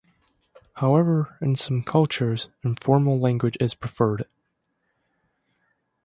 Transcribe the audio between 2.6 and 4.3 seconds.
informal language is preferred.